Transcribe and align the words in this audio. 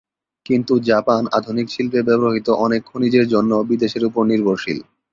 কিন্তু 0.45 0.73
জাপান 0.89 1.21
আধুনিক 1.37 1.67
শিল্পে 1.69 1.99
ব্যবহৃত 2.07 2.47
অনেক 2.65 2.81
খনিজের 2.85 3.25
জন্য 3.33 3.51
বিদেশের 3.69 4.03
উপর 4.05 4.23
নির্ভরশীল। 4.31 4.79